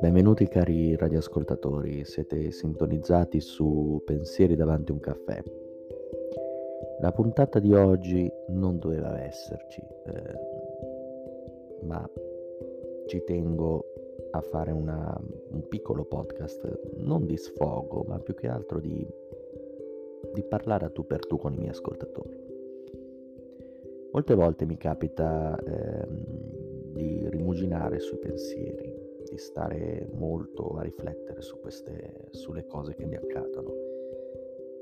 [0.00, 5.42] Benvenuti cari radioascoltatori, siete sintonizzati su Pensieri davanti a un caffè.
[7.00, 10.38] La puntata di oggi non doveva esserci, eh,
[11.84, 12.06] ma
[13.06, 13.86] ci tengo
[14.32, 15.18] a fare una,
[15.50, 19.08] un piccolo podcast, non di sfogo, ma più che altro di,
[20.34, 22.41] di parlare a tu per tu con i miei ascoltatori.
[24.12, 26.06] Molte volte mi capita eh,
[26.92, 28.94] di rimuginare sui pensieri,
[29.28, 33.72] di stare molto a riflettere su queste, sulle cose che mi accadono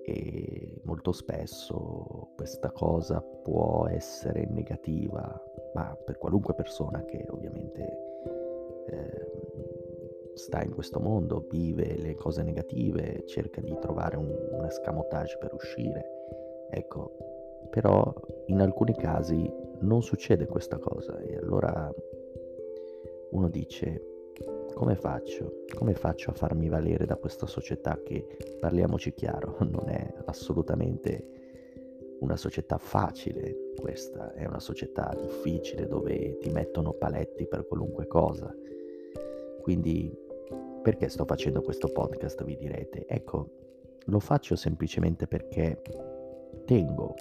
[0.03, 5.41] e molto spesso questa cosa può essere negativa,
[5.75, 7.99] ma per qualunque persona che ovviamente
[8.89, 9.31] eh,
[10.35, 15.55] sta in questo mondo, vive le cose negative, cerca di trovare un, un escamotage per
[15.55, 16.05] uscire.
[16.71, 17.30] Ecco,
[17.71, 18.13] però
[18.47, 21.93] in alcuni casi non succede questa cosa e allora
[23.31, 24.11] uno dice
[24.75, 25.65] come faccio?
[25.75, 28.25] Come faccio a farmi valere da questa società che,
[28.59, 31.27] parliamoci chiaro, non è assolutamente
[32.21, 38.55] una società facile questa, è una società difficile dove ti mettono paletti per qualunque cosa.
[39.61, 40.17] Quindi
[40.83, 43.05] perché sto facendo questo podcast, vi direte?
[43.07, 43.51] Ecco,
[44.05, 45.83] lo faccio semplicemente perché
[46.65, 47.15] tengo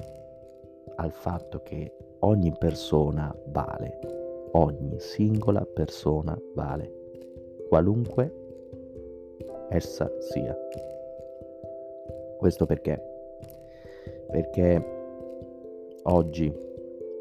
[0.95, 4.00] al fatto che ogni persona vale,
[4.52, 6.94] ogni singola persona vale
[7.68, 8.34] qualunque
[9.70, 10.58] essa sia.
[12.38, 13.02] Questo perché?
[14.31, 14.84] Perché
[16.04, 16.52] oggi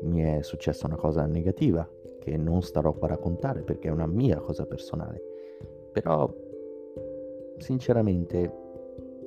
[0.02, 1.88] mi è successa una cosa negativa
[2.18, 5.20] che non starò qua a raccontare perché è una mia cosa personale.
[5.92, 6.32] Però
[7.58, 8.67] sinceramente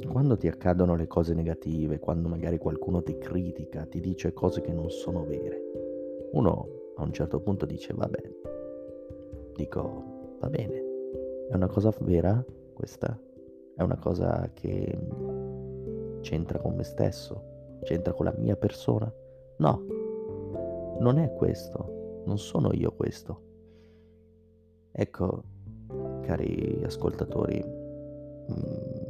[0.08, 4.74] quando ti accadono le cose negative, quando magari qualcuno ti critica, ti dice cose che
[4.74, 5.62] non sono vere,
[6.32, 8.22] uno a un certo punto dice vabbè,
[9.56, 10.84] dico va bene,
[11.50, 12.44] è una cosa vera
[12.74, 13.20] questa?
[13.76, 14.98] È una cosa che
[16.22, 17.80] c'entra con me stesso?
[17.84, 19.12] C'entra con la mia persona?
[19.58, 19.86] No,
[21.00, 23.42] non è questo, non sono io questo.
[24.92, 25.44] Ecco,
[26.22, 29.01] cari ascoltatori, mm,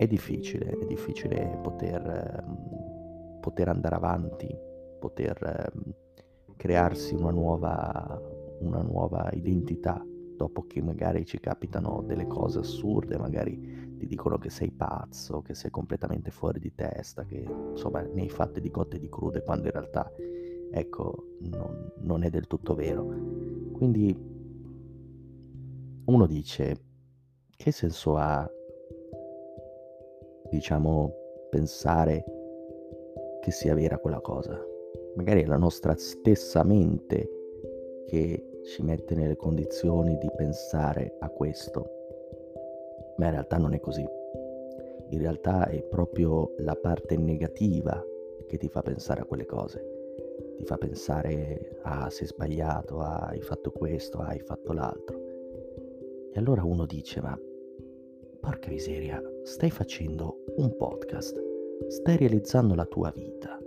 [0.00, 4.48] è difficile, è difficile poter, mm, poter andare avanti,
[4.98, 5.90] poter mm,
[6.56, 8.18] crearsi una nuova,
[8.60, 10.02] una nuova identità
[10.38, 15.52] dopo che magari ci capitano delle cose assurde, magari ti dicono che sei pazzo, che
[15.52, 19.66] sei completamente fuori di testa, che insomma ne hai fatte di cotte di crude, quando
[19.66, 20.10] in realtà,
[20.70, 23.04] ecco, non, non è del tutto vero.
[23.72, 24.16] Quindi
[26.06, 26.84] uno dice,
[27.54, 28.50] che senso ha,
[30.50, 31.14] diciamo,
[31.48, 32.24] pensare
[33.40, 34.58] che sia vera quella cosa?
[35.14, 37.28] Magari è la nostra stessa mente
[38.06, 41.84] che ci mette nelle condizioni di pensare a questo,
[43.16, 44.06] ma in realtà non è così.
[45.10, 48.02] In realtà è proprio la parte negativa
[48.46, 49.84] che ti fa pensare a quelle cose.
[50.56, 55.18] Ti fa pensare, ah, sei sbagliato, ah, hai fatto questo, ah, hai fatto l'altro.
[56.32, 57.36] E allora uno dice, ma
[58.40, 61.38] porca miseria, stai facendo un podcast,
[61.88, 63.60] stai realizzando la tua vita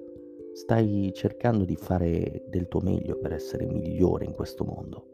[0.53, 5.07] Stai cercando di fare del tuo meglio per essere migliore in questo mondo.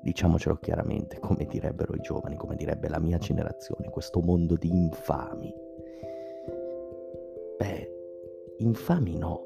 [0.00, 5.54] Diciamocelo chiaramente, come direbbero i giovani, come direbbe la mia generazione, questo mondo di infami.
[7.58, 7.92] Beh,
[8.56, 9.44] infami no.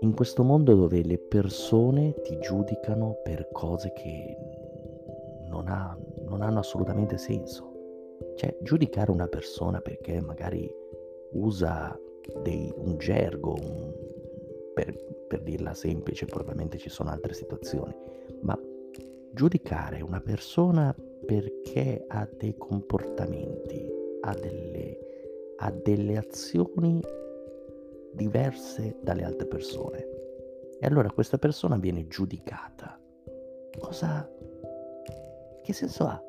[0.00, 4.36] In questo mondo dove le persone ti giudicano per cose che
[5.48, 7.73] non, ha, non hanno assolutamente senso.
[8.36, 10.72] Cioè, giudicare una persona perché magari
[11.32, 11.98] usa
[12.42, 13.92] dei, un gergo, un,
[14.74, 14.94] per,
[15.28, 17.94] per dirla semplice, probabilmente ci sono altre situazioni,
[18.40, 18.58] ma
[19.32, 23.90] giudicare una persona perché ha dei comportamenti,
[24.20, 24.98] ha delle,
[25.56, 27.00] ha delle azioni
[28.12, 30.06] diverse dalle altre persone.
[30.78, 33.00] E allora questa persona viene giudicata.
[33.78, 34.30] Cosa...
[35.62, 36.22] Che senso ha?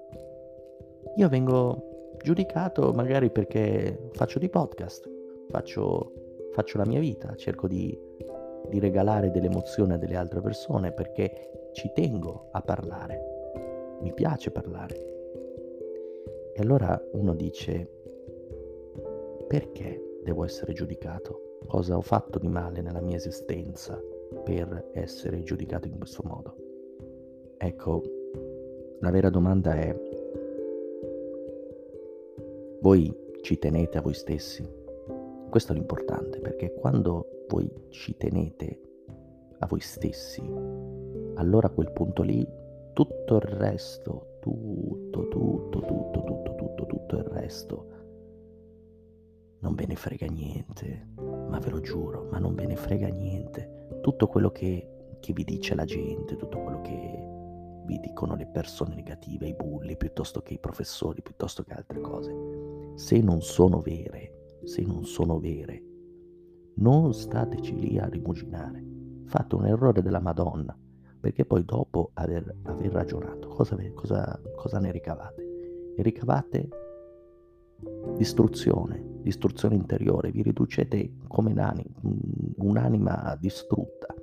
[1.17, 1.94] Io vengo
[2.25, 5.07] giudicato magari perché faccio di podcast,
[5.47, 6.11] faccio,
[6.53, 7.95] faccio la mia vita, cerco di,
[8.67, 14.49] di regalare delle emozioni a delle altre persone perché ci tengo a parlare, mi piace
[14.49, 14.95] parlare.
[16.55, 17.87] E allora uno dice,
[19.47, 21.59] perché devo essere giudicato?
[21.67, 24.01] Cosa ho fatto di male nella mia esistenza
[24.43, 26.55] per essere giudicato in questo modo?
[27.59, 28.01] Ecco,
[28.99, 29.95] la vera domanda è,
[32.81, 34.67] voi ci tenete a voi stessi?
[35.49, 38.79] Questo è l'importante perché quando voi ci tenete
[39.59, 40.41] a voi stessi,
[41.35, 42.45] allora a quel punto lì
[42.93, 47.87] tutto il resto, tutto, tutto, tutto, tutto, tutto, tutto il resto,
[49.59, 53.99] non ve ne frega niente, ma ve lo giuro, ma non ve ne frega niente.
[54.01, 57.25] Tutto quello che, che vi dice la gente, tutto quello che
[57.85, 62.31] vi dicono le persone negative, i bulli, piuttosto che i professori, piuttosto che altre cose,
[62.95, 65.83] se non sono vere, se non sono vere,
[66.75, 68.83] non stateci lì a rimuginare.
[69.25, 70.77] Fate un errore della Madonna,
[71.19, 75.93] perché poi dopo aver, aver ragionato, cosa, cosa, cosa ne ricavate?
[75.95, 76.69] Ne ricavate
[78.15, 81.53] distruzione, distruzione interiore, vi riducete come
[82.57, 84.13] un'anima distrutta.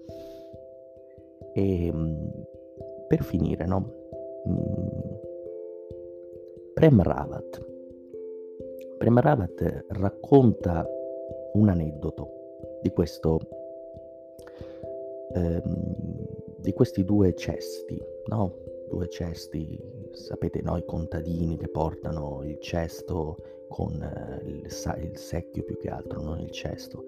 [1.55, 1.93] E
[3.09, 3.93] per finire, no?
[6.73, 7.72] Prem Ravat.
[9.03, 10.89] Prem Ravat racconta
[11.55, 13.41] un aneddoto di questo
[15.35, 15.97] ehm,
[16.59, 18.59] di questi due cesti, no?
[18.89, 19.77] Due cesti,
[20.13, 20.77] sapete, no?
[20.77, 26.39] I contadini che portano il cesto con eh, il, il, secchio più che altro, non
[26.39, 27.05] il cesto,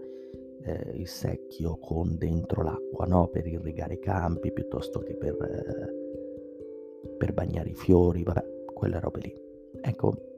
[0.64, 3.28] eh, il secchio con dentro l'acqua, no?
[3.28, 9.20] Per irrigare i campi piuttosto che per, eh, per bagnare i fiori, vabbè, quelle robe
[9.20, 9.42] lì.
[9.80, 10.34] Ecco,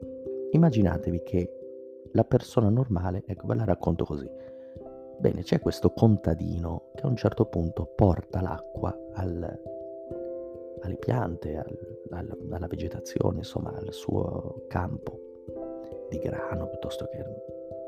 [0.51, 1.51] immaginatevi che
[2.11, 4.29] la persona normale, ecco ve la racconto così.
[5.19, 9.61] Bene, c'è questo contadino che a un certo punto porta l'acqua al,
[10.81, 11.77] alle piante, al,
[12.11, 15.19] al, alla vegetazione, insomma al suo campo
[16.09, 17.23] di grano piuttosto che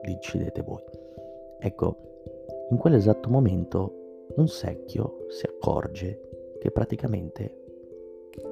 [0.02, 0.84] decidete voi.
[1.60, 1.98] Ecco,
[2.70, 3.94] in quell'esatto momento
[4.36, 7.58] un secchio si accorge che praticamente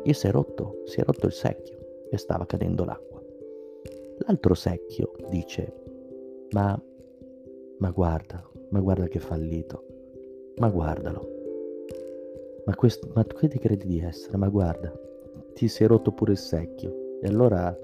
[0.03, 1.77] gli si è rotto, si è rotto il secchio
[2.09, 3.06] e stava cadendo l'acqua.
[4.19, 5.73] L'altro secchio dice,
[6.51, 6.79] ma,
[7.77, 9.83] ma guarda, ma guarda che fallito,
[10.57, 11.35] ma guardalo.
[12.65, 14.37] Ma, questo, ma che ti credi di essere?
[14.37, 14.91] Ma guarda,
[15.53, 17.19] ti sei rotto pure il secchio.
[17.21, 17.75] E allora,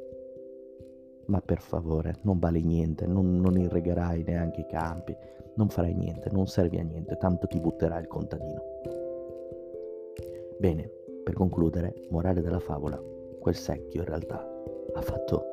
[1.28, 5.16] ma per favore, non vale niente, non, non irrigherai neanche i campi,
[5.56, 8.62] non farai niente, non servi a niente, tanto ti butterà il contadino.
[10.58, 10.90] Bene,
[11.24, 13.02] per concludere, morale della favola,
[13.40, 14.46] quel secchio in realtà
[14.94, 15.46] ha fatto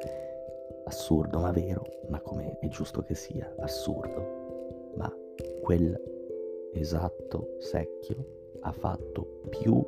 [0.91, 5.13] assurdo ma vero, ma come è giusto che sia, assurdo, ma
[5.63, 5.99] quel
[6.73, 9.85] esatto secchio ha fatto più,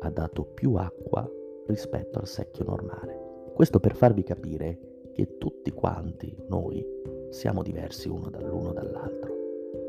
[0.00, 1.30] ha dato più acqua
[1.66, 3.50] rispetto al secchio normale.
[3.52, 4.78] Questo per farvi capire
[5.12, 6.84] che tutti quanti noi
[7.28, 9.34] siamo diversi uno dall'uno dall'altro,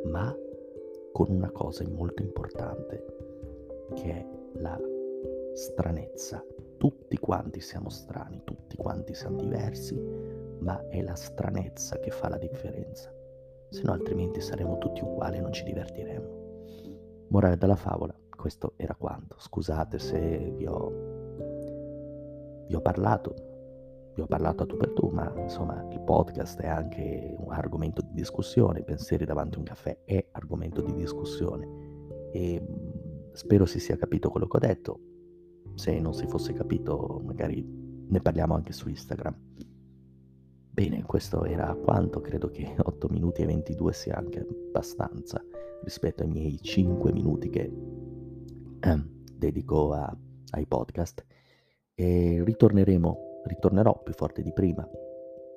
[0.05, 0.35] ma
[1.13, 3.05] con una cosa molto importante,
[3.95, 4.77] che è la
[5.53, 6.43] stranezza.
[6.83, 9.97] Tutti quanti siamo strani, tutti quanti siamo diversi,
[10.59, 13.09] ma è la stranezza che fa la differenza.
[13.69, 17.25] Se no altrimenti saremo tutti uguali e non ci divertiremo.
[17.29, 19.37] Morale della favola, questo era quanto.
[19.39, 20.91] Scusate se vi ho,
[22.67, 26.67] vi ho parlato, vi ho parlato a tu per tu, ma insomma il podcast è
[26.67, 32.59] anche un argomento di discussione, pensieri davanti a un caffè è argomento di discussione e
[32.61, 34.99] mm, spero si sia capito quello che ho detto.
[35.75, 37.63] Se non si fosse capito, magari
[38.07, 39.35] ne parliamo anche su Instagram.
[40.69, 45.43] Bene, questo era quanto, credo che 8 minuti e 22 sia anche abbastanza
[45.83, 47.71] rispetto ai miei 5 minuti che
[48.79, 49.03] eh,
[49.35, 50.17] dedico a,
[50.51, 51.25] ai podcast
[51.93, 54.87] e ritorneremo, ritornerò più forte di prima,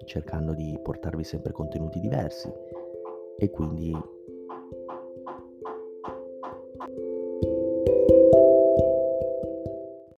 [0.05, 2.51] cercando di portarvi sempre contenuti diversi
[3.39, 3.97] e quindi